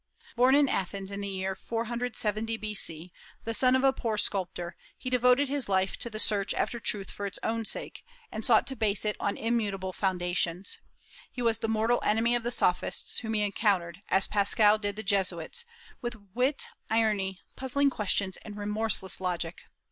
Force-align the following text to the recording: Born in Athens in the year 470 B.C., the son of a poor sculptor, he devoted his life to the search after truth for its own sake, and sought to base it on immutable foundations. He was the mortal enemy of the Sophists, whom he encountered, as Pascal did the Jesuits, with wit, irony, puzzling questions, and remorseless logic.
Born 0.35 0.55
in 0.55 0.67
Athens 0.67 1.11
in 1.11 1.21
the 1.21 1.27
year 1.29 1.53
470 1.55 2.57
B.C., 2.57 3.13
the 3.43 3.53
son 3.53 3.75
of 3.75 3.83
a 3.83 3.93
poor 3.93 4.17
sculptor, 4.17 4.75
he 4.97 5.11
devoted 5.11 5.47
his 5.47 5.69
life 5.69 5.95
to 5.97 6.09
the 6.09 6.17
search 6.17 6.55
after 6.55 6.79
truth 6.79 7.11
for 7.11 7.27
its 7.27 7.37
own 7.43 7.65
sake, 7.65 8.03
and 8.31 8.43
sought 8.43 8.65
to 8.65 8.75
base 8.75 9.05
it 9.05 9.15
on 9.19 9.37
immutable 9.37 9.93
foundations. 9.93 10.79
He 11.31 11.43
was 11.43 11.59
the 11.59 11.67
mortal 11.67 11.99
enemy 12.03 12.33
of 12.33 12.41
the 12.41 12.49
Sophists, 12.49 13.19
whom 13.19 13.35
he 13.35 13.43
encountered, 13.43 14.01
as 14.09 14.25
Pascal 14.25 14.79
did 14.79 14.95
the 14.95 15.03
Jesuits, 15.03 15.65
with 16.01 16.15
wit, 16.33 16.65
irony, 16.89 17.39
puzzling 17.55 17.91
questions, 17.91 18.37
and 18.37 18.57
remorseless 18.57 19.21
logic. 19.21 19.65